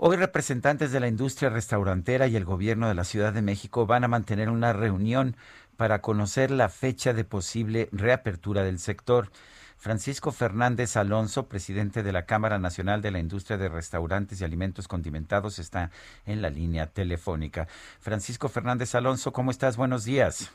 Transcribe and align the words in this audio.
Hoy 0.00 0.16
representantes 0.16 0.92
de 0.92 1.00
la 1.00 1.08
industria 1.08 1.50
restaurantera 1.50 2.28
y 2.28 2.36
el 2.36 2.44
gobierno 2.44 2.86
de 2.86 2.94
la 2.94 3.02
Ciudad 3.02 3.32
de 3.32 3.42
México 3.42 3.84
van 3.84 4.04
a 4.04 4.08
mantener 4.08 4.48
una 4.48 4.72
reunión 4.72 5.34
para 5.76 6.00
conocer 6.02 6.52
la 6.52 6.68
fecha 6.68 7.12
de 7.12 7.24
posible 7.24 7.88
reapertura 7.90 8.62
del 8.62 8.78
sector. 8.78 9.30
Francisco 9.76 10.30
Fernández 10.30 10.96
Alonso, 10.96 11.48
presidente 11.48 12.04
de 12.04 12.12
la 12.12 12.26
Cámara 12.26 12.60
Nacional 12.60 13.02
de 13.02 13.10
la 13.10 13.18
Industria 13.18 13.58
de 13.58 13.68
Restaurantes 13.68 14.40
y 14.40 14.44
Alimentos 14.44 14.86
Condimentados, 14.86 15.58
está 15.58 15.90
en 16.26 16.42
la 16.42 16.50
línea 16.50 16.86
telefónica. 16.86 17.66
Francisco 17.98 18.48
Fernández 18.48 18.94
Alonso, 18.94 19.32
¿cómo 19.32 19.50
estás? 19.50 19.76
Buenos 19.76 20.04
días. 20.04 20.52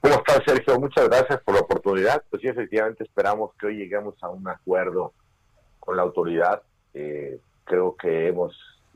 ¿Cómo 0.00 0.14
estás, 0.14 0.42
Sergio? 0.46 0.78
Muchas 0.78 1.08
gracias 1.08 1.40
por 1.40 1.56
la 1.56 1.62
oportunidad. 1.62 2.22
Pues 2.30 2.40
sí, 2.40 2.46
efectivamente 2.46 3.02
esperamos 3.02 3.50
que 3.58 3.66
hoy 3.66 3.78
lleguemos 3.78 4.14
a 4.22 4.28
un 4.28 4.46
acuerdo 4.46 5.12
con 5.80 5.96
la 5.96 6.04
autoridad. 6.04 6.62
Eh, 6.94 7.40
creo 7.70 7.94
que 7.96 8.26
hemos 8.26 8.52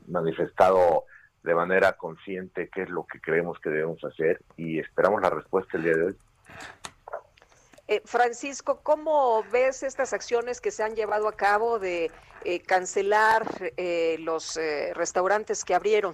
manifestado 0.07 1.05
de 1.43 1.55
manera 1.55 1.93
consciente 1.93 2.69
qué 2.73 2.81
es 2.81 2.89
lo 2.89 3.05
que 3.05 3.21
creemos 3.21 3.57
que 3.59 3.69
debemos 3.69 4.03
hacer 4.03 4.41
y 4.57 4.79
esperamos 4.79 5.21
la 5.21 5.29
respuesta 5.29 5.77
el 5.77 5.83
día 5.83 5.95
de 5.95 6.03
hoy. 6.07 6.17
Eh, 7.87 8.01
Francisco, 8.03 8.81
¿cómo 8.83 9.43
ves 9.49 9.83
estas 9.83 10.11
acciones 10.11 10.59
que 10.59 10.71
se 10.71 10.83
han 10.83 10.95
llevado 10.95 11.29
a 11.29 11.33
cabo 11.33 11.79
de 11.79 12.11
eh, 12.43 12.59
cancelar 12.63 13.45
eh, 13.77 14.17
los 14.19 14.57
eh, 14.57 14.91
restaurantes 14.93 15.63
que 15.63 15.73
abrieron? 15.73 16.13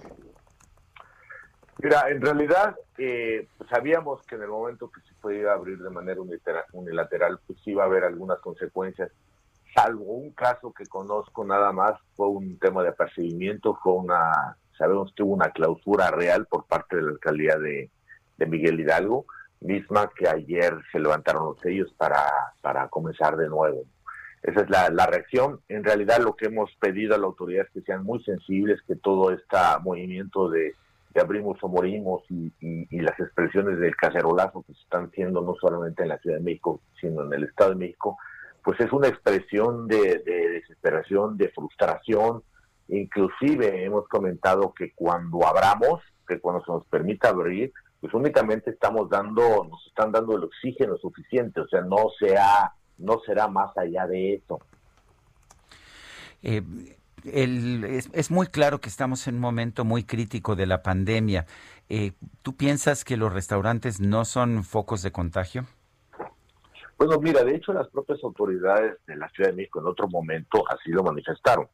Mira, 1.78 2.10
en 2.10 2.20
realidad 2.20 2.76
sabíamos 3.68 4.22
que 4.22 4.36
en 4.36 4.42
el 4.42 4.48
momento 4.48 4.88
que 4.88 5.00
se 5.00 5.14
podía 5.20 5.52
abrir 5.52 5.78
de 5.78 5.90
manera 5.90 6.20
unilateral, 6.72 7.40
pues 7.44 7.58
iba 7.66 7.82
a 7.82 7.86
haber 7.86 8.04
algunas 8.04 8.38
consecuencias 8.38 9.10
salvo 9.74 10.04
un 10.04 10.30
caso 10.32 10.72
que 10.72 10.86
conozco 10.86 11.44
nada 11.44 11.72
más, 11.72 11.94
fue 12.14 12.28
un 12.28 12.58
tema 12.58 12.82
de 12.82 12.90
apercibimiento, 12.90 13.78
fue 13.82 13.94
una, 13.94 14.56
sabemos 14.76 15.12
que 15.16 15.22
hubo 15.22 15.34
una 15.34 15.50
clausura 15.50 16.10
real 16.10 16.46
por 16.46 16.66
parte 16.66 16.96
de 16.96 17.02
la 17.02 17.10
alcaldía 17.10 17.58
de, 17.58 17.90
Miguel 18.44 18.80
Hidalgo, 18.80 19.26
misma 19.60 20.10
que 20.16 20.26
ayer 20.28 20.74
se 20.90 20.98
levantaron 20.98 21.44
los 21.44 21.60
sellos 21.60 21.94
para, 21.96 22.24
para 22.60 22.88
comenzar 22.88 23.36
de 23.36 23.48
nuevo. 23.48 23.84
Esa 24.42 24.62
es 24.62 24.68
la, 24.68 24.90
la, 24.90 25.06
reacción. 25.06 25.60
En 25.68 25.84
realidad 25.84 26.18
lo 26.18 26.34
que 26.34 26.46
hemos 26.46 26.68
pedido 26.80 27.14
a 27.14 27.18
la 27.18 27.26
autoridad 27.26 27.66
es 27.66 27.70
que 27.70 27.82
sean 27.82 28.02
muy 28.02 28.20
sensibles, 28.24 28.82
que 28.82 28.96
todo 28.96 29.30
este 29.30 29.56
movimiento 29.84 30.48
de, 30.48 30.74
de 31.14 31.20
abrimos 31.20 31.62
o 31.62 31.68
morimos 31.68 32.22
y, 32.30 32.52
y, 32.60 33.00
las 33.00 33.18
expresiones 33.20 33.78
del 33.78 33.94
cacerolazo 33.94 34.64
que 34.66 34.74
se 34.74 34.80
están 34.80 35.04
haciendo 35.06 35.42
no 35.42 35.54
solamente 35.60 36.02
en 36.02 36.08
la 36.08 36.18
Ciudad 36.18 36.38
de 36.38 36.42
México, 36.42 36.80
sino 37.00 37.24
en 37.24 37.32
el 37.32 37.44
Estado 37.44 37.70
de 37.70 37.76
México, 37.76 38.18
pues 38.64 38.80
es 38.80 38.92
una 38.92 39.08
expresión 39.08 39.88
de, 39.88 40.18
desesperación, 40.24 41.36
de 41.36 41.48
frustración. 41.50 42.42
Inclusive 42.88 43.84
hemos 43.84 44.06
comentado 44.08 44.72
que 44.72 44.92
cuando 44.94 45.46
abramos, 45.46 46.00
que 46.26 46.38
cuando 46.38 46.64
se 46.64 46.72
nos 46.72 46.86
permita 46.86 47.28
abrir, 47.30 47.72
pues 48.00 48.12
únicamente 48.14 48.70
estamos 48.70 49.08
dando, 49.08 49.64
nos 49.64 49.86
están 49.86 50.12
dando 50.12 50.36
el 50.36 50.44
oxígeno 50.44 50.96
suficiente, 50.96 51.60
o 51.60 51.68
sea, 51.68 51.82
no 51.82 52.10
sea, 52.18 52.72
no 52.98 53.20
será 53.24 53.48
más 53.48 53.76
allá 53.76 54.06
de 54.06 54.34
eso. 54.34 54.60
Eh, 56.42 56.62
es, 57.24 58.30
muy 58.30 58.48
claro 58.48 58.80
que 58.80 58.88
estamos 58.88 59.26
en 59.28 59.36
un 59.36 59.40
momento 59.40 59.84
muy 59.84 60.04
crítico 60.04 60.56
de 60.56 60.66
la 60.66 60.82
pandemia. 60.82 61.46
Eh, 61.88 62.12
¿Tú 62.42 62.56
piensas 62.56 63.04
que 63.04 63.16
los 63.16 63.32
restaurantes 63.32 64.00
no 64.00 64.24
son 64.24 64.64
focos 64.64 65.02
de 65.02 65.12
contagio? 65.12 65.66
Bueno, 67.04 67.20
mira, 67.20 67.42
de 67.42 67.56
hecho 67.56 67.72
las 67.72 67.88
propias 67.88 68.22
autoridades 68.22 68.96
de 69.08 69.16
la 69.16 69.28
Ciudad 69.30 69.50
de 69.50 69.56
México 69.56 69.80
en 69.80 69.88
otro 69.88 70.06
momento 70.06 70.62
así 70.70 70.92
lo 70.92 71.02
manifestaron. 71.02 71.66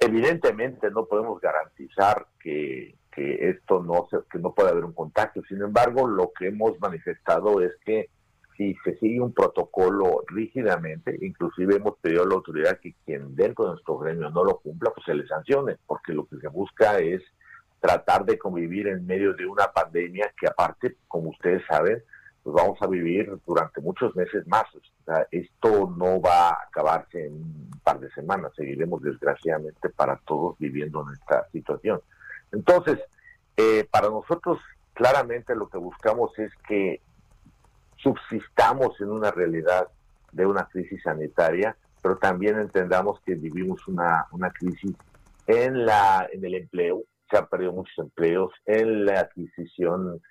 Evidentemente 0.00 0.90
no 0.90 1.06
podemos 1.06 1.40
garantizar 1.40 2.26
que, 2.40 2.96
esto 3.14 3.80
no 3.84 4.08
se, 4.10 4.18
que 4.28 4.40
no 4.40 4.52
puede 4.54 4.70
haber 4.70 4.84
un 4.84 4.94
contagio. 4.94 5.44
Sin 5.48 5.62
embargo, 5.62 6.08
lo 6.08 6.32
que 6.36 6.48
hemos 6.48 6.72
manifestado 6.80 7.60
es 7.60 7.70
que 7.84 8.10
si 8.56 8.74
se 8.82 8.98
sigue 8.98 9.20
un 9.20 9.32
protocolo 9.32 10.24
rígidamente, 10.26 11.16
inclusive 11.20 11.76
hemos 11.76 11.96
pedido 11.98 12.24
a 12.24 12.26
la 12.26 12.34
autoridad 12.34 12.80
que 12.80 12.96
quien 13.04 13.36
dentro 13.36 13.64
de 13.64 13.70
nuestro 13.74 13.98
gremio 13.98 14.28
no 14.30 14.42
lo 14.42 14.58
cumpla, 14.58 14.90
pues 14.92 15.04
se 15.06 15.14
le 15.14 15.24
sancione, 15.28 15.76
porque 15.86 16.12
lo 16.12 16.26
que 16.26 16.38
se 16.38 16.48
busca 16.48 16.98
es 16.98 17.22
tratar 17.78 18.24
de 18.24 18.36
convivir 18.36 18.88
en 18.88 19.06
medio 19.06 19.34
de 19.34 19.46
una 19.46 19.68
pandemia 19.68 20.32
que 20.36 20.48
aparte, 20.48 20.96
como 21.06 21.30
ustedes 21.30 21.62
saben, 21.68 22.02
pues 22.48 22.64
vamos 22.64 22.80
a 22.80 22.86
vivir 22.86 23.30
durante 23.46 23.82
muchos 23.82 24.16
meses 24.16 24.46
más. 24.46 24.64
esto 25.30 25.94
no 25.98 26.18
va 26.18 26.48
a 26.48 26.62
acabarse 26.66 27.26
en 27.26 27.34
un 27.34 27.80
par 27.84 28.00
de 28.00 28.10
semanas, 28.12 28.52
seguiremos 28.56 29.02
desgraciadamente 29.02 29.90
para 29.90 30.16
todos 30.26 30.56
viviendo 30.58 31.02
en 31.02 31.12
esta 31.12 31.46
situación. 31.50 32.00
Entonces, 32.50 33.00
eh, 33.54 33.86
para 33.90 34.08
nosotros 34.08 34.58
claramente 34.94 35.54
lo 35.54 35.68
que 35.68 35.76
buscamos 35.76 36.38
es 36.38 36.50
que 36.66 37.02
subsistamos 37.96 38.98
en 39.02 39.10
una 39.10 39.30
realidad 39.30 39.88
de 40.32 40.46
una 40.46 40.64
crisis 40.68 41.02
sanitaria, 41.02 41.76
pero 42.00 42.16
también 42.16 42.58
entendamos 42.58 43.20
que 43.26 43.34
vivimos 43.34 43.86
una, 43.88 44.26
una 44.32 44.50
crisis 44.52 44.96
la, 45.46 46.26
en 46.32 46.42
el 46.42 46.54
empleo, 46.54 47.02
se 47.30 47.36
han 47.36 47.46
perdido 47.46 47.72
muchos 47.72 47.98
empleos, 47.98 48.52
en 48.64 49.04
la 49.04 49.20
adquisición 49.20 50.22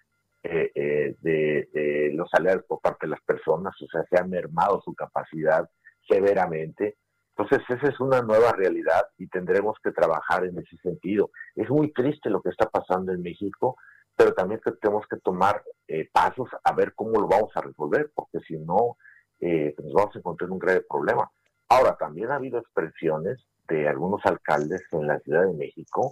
eh, 0.50 0.72
eh, 0.75 1.16
de, 1.22 2.12
los 2.13 2.30
salarios 2.30 2.63
por 2.66 2.80
parte 2.80 3.06
de 3.06 3.12
las 3.12 3.22
personas, 3.22 3.75
o 3.81 3.88
sea, 3.88 4.03
se 4.09 4.19
ha 4.19 4.24
mermado 4.24 4.81
su 4.84 4.94
capacidad 4.94 5.69
severamente. 6.08 6.97
Entonces, 7.35 7.68
esa 7.69 7.90
es 7.90 8.00
una 8.00 8.22
nueva 8.22 8.52
realidad 8.53 9.07
y 9.18 9.28
tendremos 9.28 9.78
que 9.84 9.91
trabajar 9.91 10.46
en 10.46 10.57
ese 10.57 10.78
sentido. 10.78 11.30
Es 11.56 11.69
muy 11.69 11.91
triste 11.91 12.30
lo 12.30 12.41
que 12.41 12.50
está 12.50 12.69
pasando 12.69 13.12
en 13.12 13.22
México, 13.22 13.75
pero 14.16 14.34
también 14.34 14.62
tenemos 14.81 15.06
que 15.07 15.18
tomar 15.18 15.62
eh, 15.88 16.09
pasos 16.12 16.50
a 16.63 16.74
ver 16.74 16.94
cómo 16.96 17.19
lo 17.19 17.28
vamos 17.28 17.52
a 17.56 17.62
resolver, 17.62 18.09
porque 18.16 18.40
si 18.47 18.57
no, 18.57 18.97
pues 19.40 19.75
nos 19.84 19.94
vamos 19.94 20.16
a 20.16 20.19
encontrar 20.19 20.50
un 20.50 20.59
grave 20.59 20.81
problema. 20.90 21.30
Ahora, 21.69 21.96
también 21.97 22.31
ha 22.31 22.36
habido 22.36 22.57
expresiones 22.57 23.38
de 23.68 23.88
algunos 23.88 24.25
alcaldes 24.25 24.81
en 24.91 25.06
la 25.07 25.19
Ciudad 25.19 25.46
de 25.46 25.53
México 25.53 26.12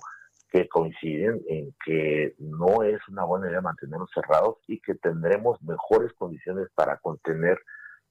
que 0.55 0.69
coinciden 0.69 1.41
en 1.49 1.75
que 1.83 2.33
no 2.39 2.83
es 2.83 3.05
una 3.09 3.25
buena 3.25 3.49
idea 3.49 3.59
mantenernos 3.59 4.09
cerrados 4.13 4.55
y 4.67 4.79
que 4.79 4.95
tendremos 4.95 5.61
mejores 5.61 6.13
condiciones 6.13 6.69
para 6.73 6.97
contener 6.99 7.59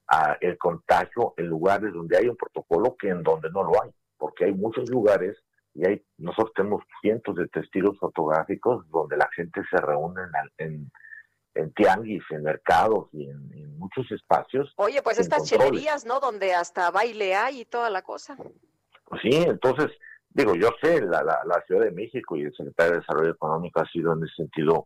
ah, 0.07 0.37
el 0.39 0.55
contagio 0.59 1.33
en 1.37 1.47
lugares 1.47 1.91
donde 1.91 2.17
hay 2.17 2.27
un 2.27 2.37
protocolo 2.37 2.95
que 2.99 3.09
en 3.09 3.23
donde 3.23 3.49
no 3.49 3.63
lo 3.63 3.81
hay, 3.81 3.89
porque 4.17 4.45
hay 4.45 4.53
muchos 4.53 4.87
lugares 4.91 5.35
y 5.73 5.87
hay 5.87 6.03
nosotros 6.19 6.53
tenemos 6.55 6.83
cientos 7.01 7.35
de 7.35 7.47
testigos 7.47 7.97
fotográficos 7.97 8.87
donde 8.91 9.17
la 9.17 9.27
gente 9.35 9.61
se 9.71 9.77
reúne 9.77 10.21
en, 10.59 10.91
en, 11.55 11.73
tianguis, 11.73 12.23
en 12.29 12.43
mercados 12.43 13.09
y 13.11 13.27
en, 13.27 13.75
muchos 13.79 14.11
espacios. 14.11 14.71
Oye, 14.77 15.01
pues 15.01 15.17
estas 15.17 15.45
chelerías, 15.45 16.05
¿no? 16.05 16.19
Donde 16.19 16.53
hasta 16.53 16.91
baile 16.91 17.33
hay 17.33 17.61
y 17.61 17.65
toda 17.65 17.89
la 17.89 18.03
cosa. 18.03 18.37
Pues 19.05 19.21
sí, 19.21 19.29
entonces 19.31 19.91
digo, 20.35 20.53
yo 20.55 20.69
sé, 20.81 21.01
la, 21.01 21.23
la, 21.23 21.63
Ciudad 21.65 21.85
de 21.85 21.91
México 21.91 22.35
y 22.35 22.43
el 22.43 22.53
secretario 22.53 22.93
de 22.93 22.99
Desarrollo 22.99 23.31
Económico 23.31 23.81
ha 23.81 23.87
sido 23.87 24.13
en 24.13 24.23
ese 24.23 24.35
sentido, 24.35 24.85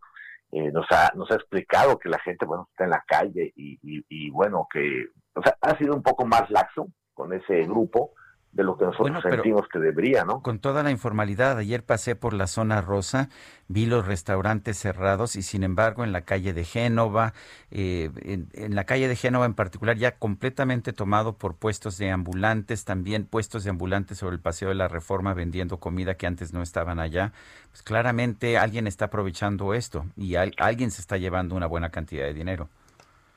eh, 0.51 0.71
nos, 0.71 0.85
ha, 0.91 1.11
nos 1.15 1.29
ha 1.31 1.35
explicado 1.35 1.97
que 1.97 2.07
la 2.07 2.19
gente, 2.19 2.45
bueno, 2.45 2.67
está 2.69 2.83
en 2.83 2.91
la 2.91 3.03
calle 3.07 3.51
y, 3.55 3.79
y, 3.81 4.29
bueno, 4.29 4.67
que, 4.71 5.07
o 5.33 5.41
sea, 5.41 5.57
ha 5.61 5.75
sido 5.77 5.95
un 5.95 6.03
poco 6.03 6.25
más 6.25 6.49
laxo 6.51 6.87
con 7.15 7.33
ese 7.33 7.63
grupo, 7.63 8.13
de 8.51 8.63
lo 8.63 8.77
que 8.77 8.85
nosotros 8.85 9.21
sentimos 9.21 9.67
que 9.67 9.77
debería, 9.77 10.25
¿no? 10.25 10.41
Con 10.41 10.59
toda 10.59 10.81
la 10.81 10.89
informalidad, 10.89 11.57
ayer 11.57 11.83
pasé 11.83 12.15
por 12.15 12.33
la 12.33 12.47
zona 12.47 12.81
rosa, 12.81 13.29
vi 13.67 13.85
los 13.85 14.07
restaurantes 14.07 14.77
cerrados 14.77 15.35
y 15.35 15.43
sin 15.43 15.63
embargo 15.63 16.03
en 16.03 16.11
la 16.11 16.21
calle 16.21 16.53
de 16.53 16.63
Génova, 16.63 17.33
eh, 17.69 18.09
en, 18.23 18.75
la 18.75 18.85
calle 18.85 19.07
de 19.07 19.15
Génova 19.15 19.45
en 19.45 19.53
particular 19.53 19.97
ya 19.97 20.17
completamente 20.17 20.93
tomado 20.93 21.33
por 21.33 21.57
puestos 21.57 21.99
de 21.99 22.09
ambulantes, 22.09 22.85
también 22.85 23.25
puestos 23.25 23.63
de 23.63 23.69
ambulantes 23.69 24.17
sobre 24.17 24.35
el 24.35 24.41
Paseo 24.41 24.69
de 24.69 24.75
la 24.75 24.87
Reforma 24.87 25.35
vendiendo 25.35 25.77
comida 25.77 26.15
que 26.15 26.25
antes 26.25 26.51
no 26.51 26.63
estaban 26.63 26.99
allá. 26.99 27.33
Pues 27.69 27.83
claramente 27.83 28.57
alguien 28.57 28.87
está 28.87 29.05
aprovechando 29.05 29.75
esto 29.75 30.05
y 30.17 30.35
alguien 30.35 30.89
se 30.89 31.01
está 31.01 31.17
llevando 31.17 31.55
una 31.55 31.67
buena 31.67 31.91
cantidad 31.91 32.25
de 32.25 32.33
dinero. 32.33 32.67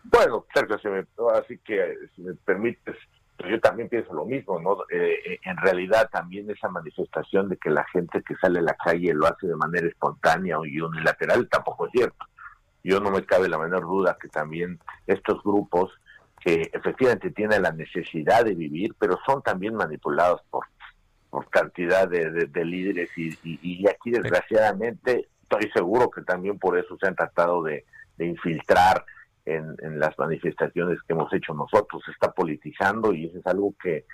Bueno, 0.04 0.46
Sergio, 0.52 0.76
así 1.34 1.58
que 1.58 1.96
si 2.16 2.22
me 2.22 2.34
permites 2.34 2.96
yo 3.48 3.60
también 3.60 3.88
pienso 3.88 4.12
lo 4.12 4.24
mismo, 4.24 4.60
¿no? 4.60 4.78
Eh, 4.90 5.38
en 5.42 5.56
realidad 5.56 6.08
también 6.10 6.50
esa 6.50 6.68
manifestación 6.68 7.48
de 7.48 7.56
que 7.56 7.70
la 7.70 7.84
gente 7.84 8.22
que 8.22 8.36
sale 8.36 8.60
a 8.60 8.62
la 8.62 8.74
calle 8.74 9.14
lo 9.14 9.26
hace 9.26 9.46
de 9.46 9.56
manera 9.56 9.86
espontánea 9.86 10.56
y 10.64 10.80
unilateral 10.80 11.48
tampoco 11.48 11.86
es 11.86 11.92
cierto. 11.92 12.26
Yo 12.84 13.00
no 13.00 13.10
me 13.10 13.24
cabe 13.24 13.48
la 13.48 13.58
menor 13.58 13.82
duda 13.82 14.16
que 14.20 14.28
también 14.28 14.78
estos 15.06 15.42
grupos 15.42 15.92
que 16.40 16.70
efectivamente 16.72 17.30
tienen 17.30 17.62
la 17.62 17.72
necesidad 17.72 18.44
de 18.44 18.54
vivir, 18.54 18.94
pero 18.98 19.18
son 19.24 19.42
también 19.42 19.74
manipulados 19.74 20.42
por, 20.50 20.66
por 21.30 21.48
cantidad 21.48 22.08
de, 22.08 22.64
líderes 22.64 23.10
y, 23.16 23.38
y, 23.42 23.88
aquí 23.88 24.10
desgraciadamente 24.10 25.28
estoy 25.42 25.70
seguro 25.72 26.10
que 26.10 26.22
también 26.22 26.58
por 26.58 26.78
eso 26.78 26.96
se 26.98 27.06
han 27.06 27.14
tratado 27.14 27.62
de, 27.62 27.84
infiltrar 28.18 29.04
en, 29.44 29.76
las 29.98 30.18
manifestaciones 30.18 30.98
que 31.06 31.12
hemos 31.12 31.32
hecho 31.32 31.54
nosotros. 31.54 32.02
Se 32.04 32.12
está 32.12 32.32
politizando 32.32 33.12
y 33.12 33.26
eso 33.26 33.38
es 33.38 33.46
algo 33.46 33.74
que 33.82 34.06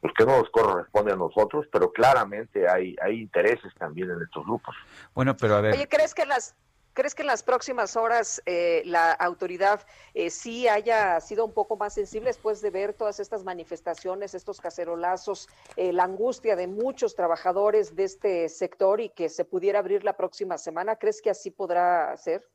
pues 0.00 0.12
que 0.16 0.26
no 0.26 0.38
nos 0.38 0.50
corresponde 0.50 1.12
a 1.12 1.16
nosotros, 1.16 1.66
pero 1.72 1.90
claramente 1.90 2.68
hay 2.68 2.94
hay 3.00 3.20
intereses 3.20 3.72
también 3.78 4.10
en 4.10 4.22
estos 4.22 4.44
grupos. 4.44 4.74
Bueno, 5.14 5.36
pero 5.36 5.56
a 5.56 5.60
ver. 5.62 5.74
Oye, 5.74 5.88
¿crees 5.88 6.14
que 6.14 6.26
las 6.26 6.54
¿Crees 6.96 7.14
que 7.14 7.20
en 7.20 7.26
las 7.26 7.42
próximas 7.42 7.94
horas 7.94 8.40
eh, 8.46 8.80
la 8.86 9.12
autoridad 9.12 9.86
eh, 10.14 10.30
sí 10.30 10.66
haya 10.66 11.20
sido 11.20 11.44
un 11.44 11.52
poco 11.52 11.76
más 11.76 11.92
sensible 11.92 12.30
después 12.30 12.62
de 12.62 12.70
ver 12.70 12.94
todas 12.94 13.20
estas 13.20 13.44
manifestaciones, 13.44 14.32
estos 14.32 14.62
cacerolazos, 14.62 15.46
eh, 15.76 15.92
la 15.92 16.04
angustia 16.04 16.56
de 16.56 16.66
muchos 16.68 17.14
trabajadores 17.14 17.96
de 17.96 18.04
este 18.04 18.48
sector 18.48 19.02
y 19.02 19.10
que 19.10 19.28
se 19.28 19.44
pudiera 19.44 19.80
abrir 19.80 20.04
la 20.04 20.16
próxima 20.16 20.56
semana? 20.56 20.96
¿Crees 20.96 21.20
que 21.20 21.28
así 21.28 21.50
podrá 21.50 22.16
ser? 22.16 22.48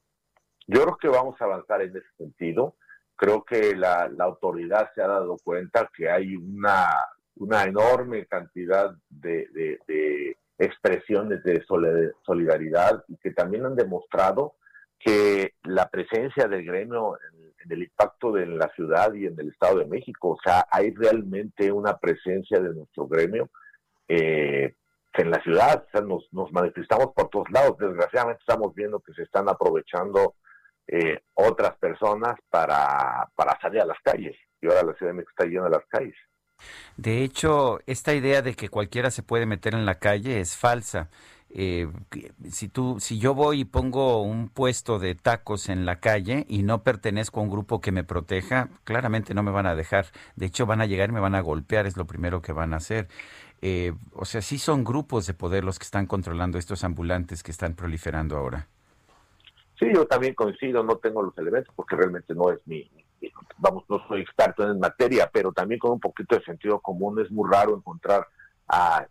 Yo 0.67 0.83
creo 0.83 0.97
que 0.97 1.07
vamos 1.07 1.39
a 1.41 1.45
avanzar 1.45 1.81
en 1.81 1.89
ese 1.89 2.07
sentido. 2.17 2.75
Creo 3.15 3.43
que 3.43 3.75
la, 3.75 4.11
autoridad 4.19 4.91
se 4.95 5.01
ha 5.01 5.07
dado 5.07 5.37
cuenta 5.43 5.89
que 5.95 6.09
hay 6.09 6.35
una, 6.35 6.87
una 7.35 7.63
enorme 7.63 8.25
cantidad 8.25 8.95
de 9.09 9.47
expresiones 10.57 11.43
de 11.43 11.63
solidaridad 12.23 13.03
y 13.07 13.17
que 13.17 13.31
también 13.31 13.65
han 13.65 13.75
demostrado 13.75 14.55
que 15.03 15.53
la 15.63 15.89
presencia 15.89 16.47
del 16.47 16.65
gremio 16.65 17.17
en, 17.17 17.71
el 17.71 17.83
impacto 17.83 18.31
de 18.31 18.47
la 18.47 18.69
ciudad 18.75 19.13
y 19.13 19.27
en 19.27 19.39
el 19.39 19.49
Estado 19.49 19.77
de 19.79 19.85
México, 19.85 20.29
o 20.29 20.37
sea, 20.43 20.65
hay 20.71 20.93
realmente 20.95 21.71
una 21.71 21.97
presencia 21.97 22.59
de 22.59 22.73
nuestro 22.73 23.07
gremio 23.07 23.49
eh, 24.07 24.73
en 25.13 25.29
la 25.29 25.41
ciudad, 25.43 25.85
o 25.87 25.91
sea, 25.91 26.01
nos, 26.01 26.51
manifestamos 26.51 27.13
por 27.13 27.29
todos 27.29 27.49
lados, 27.51 27.77
desgraciadamente 27.77 28.41
estamos 28.41 28.73
viendo 28.73 28.99
que 28.99 29.13
se 29.13 29.23
están 29.23 29.47
aprovechando 29.47 30.35
eh, 30.91 31.21
otras 31.33 31.75
personas 31.77 32.35
para, 32.49 33.27
para 33.35 33.59
salir 33.59 33.81
a 33.81 33.85
las 33.85 33.97
calles, 34.03 34.35
y 34.61 34.67
ahora 34.67 34.83
la 34.83 34.93
Ciudad 34.93 35.11
de 35.11 35.15
México 35.15 35.31
está 35.31 35.45
llena 35.45 35.63
de 35.63 35.69
las 35.71 35.85
calles. 35.87 36.15
De 36.95 37.23
hecho, 37.23 37.79
esta 37.87 38.13
idea 38.13 38.43
de 38.43 38.53
que 38.53 38.69
cualquiera 38.69 39.09
se 39.09 39.23
puede 39.23 39.47
meter 39.47 39.73
en 39.73 39.85
la 39.85 39.95
calle 39.95 40.39
es 40.39 40.55
falsa. 40.55 41.09
Eh, 41.53 41.89
si 42.49 42.69
tú, 42.69 42.97
si 42.99 43.19
yo 43.19 43.33
voy 43.33 43.61
y 43.61 43.65
pongo 43.65 44.21
un 44.21 44.47
puesto 44.47 44.99
de 44.99 45.15
tacos 45.15 45.67
en 45.69 45.85
la 45.85 45.99
calle 45.99 46.45
y 46.47 46.63
no 46.63 46.83
pertenezco 46.83 47.39
a 47.39 47.43
un 47.43 47.49
grupo 47.49 47.81
que 47.81 47.91
me 47.91 48.03
proteja, 48.03 48.69
claramente 48.83 49.33
no 49.33 49.43
me 49.43 49.51
van 49.51 49.65
a 49.65 49.75
dejar. 49.75 50.07
De 50.35 50.45
hecho, 50.45 50.65
van 50.65 50.81
a 50.81 50.85
llegar 50.85 51.09
y 51.09 51.13
me 51.13 51.19
van 51.19 51.35
a 51.35 51.41
golpear, 51.41 51.87
es 51.87 51.97
lo 51.97 52.05
primero 52.05 52.41
que 52.41 52.53
van 52.53 52.73
a 52.73 52.77
hacer. 52.77 53.07
Eh, 53.61 53.93
o 54.13 54.25
sea, 54.25 54.41
sí 54.41 54.57
son 54.57 54.83
grupos 54.83 55.27
de 55.27 55.33
poder 55.33 55.63
los 55.63 55.77
que 55.77 55.83
están 55.83 56.07
controlando 56.07 56.57
estos 56.57 56.83
ambulantes 56.83 57.43
que 57.43 57.51
están 57.51 57.75
proliferando 57.75 58.37
ahora. 58.37 58.67
Sí, 59.81 59.87
yo 59.91 60.05
también 60.05 60.35
coincido, 60.35 60.83
no 60.83 60.97
tengo 60.97 61.23
los 61.23 61.35
elementos 61.39 61.73
porque 61.75 61.95
realmente 61.95 62.35
no 62.35 62.51
es 62.51 62.59
mi, 62.67 62.87
vamos, 63.57 63.83
no 63.89 63.99
soy 64.07 64.21
experto 64.21 64.63
en 64.63 64.79
materia, 64.79 65.27
pero 65.33 65.51
también 65.51 65.79
con 65.79 65.93
un 65.93 65.99
poquito 65.99 66.35
de 66.35 66.43
sentido 66.43 66.79
común 66.79 67.19
es 67.19 67.31
muy 67.31 67.49
raro 67.51 67.75
encontrar 67.75 68.27
a, 68.67 69.07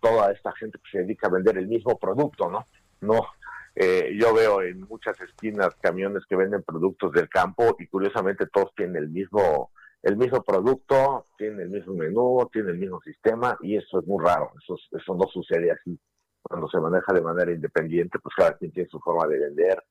toda 0.00 0.32
esta 0.32 0.52
gente 0.52 0.78
que 0.78 0.90
se 0.90 0.98
dedica 1.04 1.26
a 1.28 1.30
vender 1.30 1.58
el 1.58 1.68
mismo 1.68 1.98
producto, 1.98 2.50
¿no? 2.50 2.66
No, 3.02 3.26
eh, 3.74 4.16
yo 4.18 4.32
veo 4.32 4.62
en 4.62 4.80
muchas 4.80 5.20
esquinas 5.20 5.74
camiones 5.82 6.24
que 6.26 6.36
venden 6.36 6.62
productos 6.62 7.12
del 7.12 7.28
campo 7.28 7.76
y 7.78 7.86
curiosamente 7.86 8.46
todos 8.46 8.74
tienen 8.74 8.96
el 8.96 9.10
mismo 9.10 9.70
el 10.02 10.16
mismo 10.16 10.42
producto, 10.42 11.24
tienen 11.38 11.60
el 11.60 11.68
mismo 11.70 11.94
menú, 11.94 12.48
tienen 12.52 12.72
el 12.72 12.78
mismo 12.78 13.00
sistema 13.02 13.56
y 13.60 13.76
eso 13.76 14.00
es 14.00 14.06
muy 14.06 14.22
raro, 14.24 14.50
eso, 14.62 14.76
eso 14.92 15.14
no 15.14 15.26
sucede 15.28 15.70
así. 15.70 15.98
Cuando 16.44 16.68
se 16.68 16.78
maneja 16.78 17.12
de 17.12 17.22
manera 17.22 17.50
independiente, 17.50 18.18
pues 18.18 18.34
cada 18.36 18.56
quien 18.56 18.70
tiene 18.70 18.88
su 18.88 19.00
forma 19.00 19.26
de 19.26 19.38
vender 19.38 19.82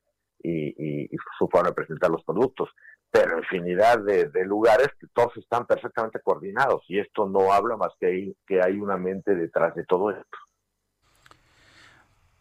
y, 0.42 1.10
su 1.38 1.48
forma 1.48 1.70
de 1.70 1.76
presentar 1.76 2.10
los 2.10 2.24
productos 2.24 2.70
pero 3.14 3.38
infinidad 3.38 4.00
de, 4.00 4.44
lugares 4.44 4.88
todos 5.14 5.38
están 5.38 5.68
perfectamente 5.68 6.20
coordinados 6.20 6.84
y 6.88 6.98
esto 6.98 7.30
no 7.30 7.54
habla 7.54 7.78
más 7.78 7.92
que 8.00 8.08
hay, 8.08 8.38
que 8.48 8.60
hay 8.60 8.80
una 8.80 8.98
mente 8.98 9.36
detrás 9.36 9.76
de 9.76 9.86
todo 9.86 10.10
esto. 10.10 10.38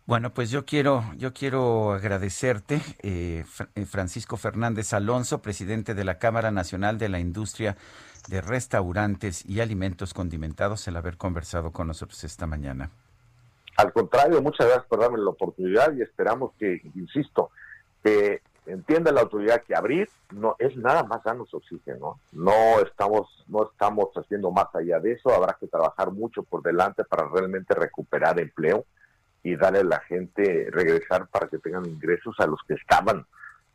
Bueno, 0.07 0.33
pues 0.33 0.51
yo 0.51 0.65
quiero, 0.65 1.05
yo 1.17 1.35
quiero 1.35 1.93
agradecerte, 1.93 2.81
eh, 3.03 3.45
eh, 3.75 3.85
Francisco 3.85 4.39
Fernández 4.39 4.95
Alonso, 4.95 5.43
presidente 5.43 5.95
de 5.95 6.05
la 6.05 6.19
Cámara 6.19 6.51
Nacional 6.51 6.97
de 6.97 7.11
la 7.11 7.21
Industria 7.21 7.77
de 8.29 8.41
Restaurantes 8.41 9.45
y 9.45 9.61
Alimentos 9.61 10.15
Condimentados, 10.15 10.89
el 10.89 10.97
haber 10.97 11.19
conversado 11.19 11.71
con 11.71 11.87
nosotros 11.87 12.25
esta 12.25 12.47
mañana. 12.47 12.91
Al 13.77 13.93
contrario, 13.93 14.43
muchas 14.43 14.67
gracias 14.67 14.87
por 14.87 15.01
darme 15.01 15.19
la 15.19 15.31
oportunidad 15.31 15.95
y 15.95 16.03
esperamos 16.03 16.53
que, 16.59 16.83
insisto, 16.95 17.51
que 18.03 18.43
entienda 18.67 19.13
la 19.13 19.23
autoridad 19.23 19.63
que 19.63 19.75
abrir 19.75 20.09
no 20.31 20.57
es 20.59 20.77
nada 20.77 21.03
más 21.05 21.23
darnos 21.25 21.53
oxígeno. 21.53 22.21
No 22.33 22.81
estamos, 22.81 23.45
no 23.49 23.71
estamos 23.71 24.11
haciendo 24.15 24.51
más 24.51 24.67
allá 24.75 25.01
de 25.01 25.13
eso. 25.13 25.33
Habrá 25.33 25.57
que 25.59 25.67
trabajar 25.67 26.13
mucho 26.13 26.43
por 26.43 26.63
delante 26.63 27.05
para 27.05 27.29
realmente 27.29 27.75
recuperar 27.75 28.39
empleo 28.39 28.85
y 29.43 29.57
darle 29.57 29.81
a 29.81 29.85
la 29.85 30.01
gente 30.01 30.69
regresar 30.71 31.27
para 31.29 31.49
que 31.49 31.59
tengan 31.59 31.87
ingresos 31.87 32.37
a 32.39 32.47
los 32.47 32.61
que 32.69 32.75
estaban, 32.75 33.27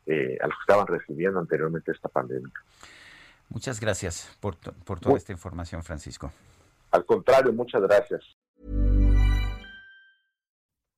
eh, 0.06 0.38
a 0.40 0.46
los 0.46 0.56
que 0.56 0.62
estaban 0.62 0.86
recibiendo 0.86 1.38
anteriormente 1.38 1.92
esta 1.92 2.08
pandemia. 2.08 2.52
Muchas 3.50 3.80
gracias 3.80 4.36
por, 4.40 4.56
por 4.56 5.00
toda 5.00 5.16
esta 5.16 5.32
información, 5.32 5.82
Francisco. 5.82 6.32
Al 6.90 7.04
contrario, 7.04 7.52
muchas 7.52 7.82
gracias. 7.82 8.22